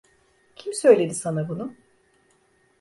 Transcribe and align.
Kim 0.55 0.73
söyledi 0.73 1.15
sana 1.15 1.49
bunu? 1.49 1.73